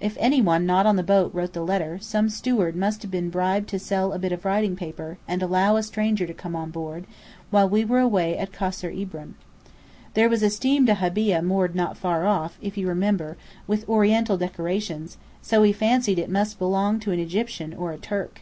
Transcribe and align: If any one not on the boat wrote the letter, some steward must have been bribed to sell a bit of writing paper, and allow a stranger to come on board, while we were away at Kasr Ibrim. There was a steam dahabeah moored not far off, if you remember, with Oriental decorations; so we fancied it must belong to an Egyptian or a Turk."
If 0.00 0.16
any 0.18 0.42
one 0.42 0.66
not 0.66 0.86
on 0.86 0.96
the 0.96 1.04
boat 1.04 1.32
wrote 1.32 1.52
the 1.52 1.62
letter, 1.62 2.00
some 2.00 2.28
steward 2.30 2.74
must 2.74 3.02
have 3.02 3.12
been 3.12 3.30
bribed 3.30 3.68
to 3.68 3.78
sell 3.78 4.12
a 4.12 4.18
bit 4.18 4.32
of 4.32 4.44
writing 4.44 4.74
paper, 4.74 5.18
and 5.28 5.40
allow 5.40 5.76
a 5.76 5.84
stranger 5.84 6.26
to 6.26 6.34
come 6.34 6.56
on 6.56 6.72
board, 6.72 7.04
while 7.50 7.68
we 7.68 7.84
were 7.84 8.00
away 8.00 8.36
at 8.36 8.50
Kasr 8.52 8.88
Ibrim. 8.90 9.36
There 10.14 10.28
was 10.28 10.42
a 10.42 10.50
steam 10.50 10.84
dahabeah 10.84 11.42
moored 11.44 11.76
not 11.76 11.96
far 11.96 12.26
off, 12.26 12.58
if 12.60 12.76
you 12.76 12.88
remember, 12.88 13.36
with 13.68 13.88
Oriental 13.88 14.36
decorations; 14.36 15.16
so 15.42 15.62
we 15.62 15.72
fancied 15.72 16.18
it 16.18 16.28
must 16.28 16.58
belong 16.58 16.98
to 16.98 17.12
an 17.12 17.20
Egyptian 17.20 17.72
or 17.72 17.92
a 17.92 17.98
Turk." 17.98 18.40